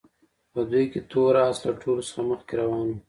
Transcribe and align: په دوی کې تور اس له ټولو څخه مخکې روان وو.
په 0.53 0.59
دوی 0.71 0.85
کې 0.91 1.01
تور 1.11 1.33
اس 1.47 1.57
له 1.67 1.73
ټولو 1.81 2.01
څخه 2.09 2.21
مخکې 2.31 2.53
روان 2.61 2.85
وو. 2.89 2.97